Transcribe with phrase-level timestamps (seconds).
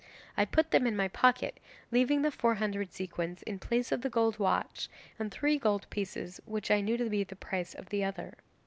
[0.35, 1.59] I put them in my pocket,
[1.91, 4.89] leaving the four hundred sequins in place of the gold watch
[5.19, 8.33] and three gold pieces which I knew to be the price of the other.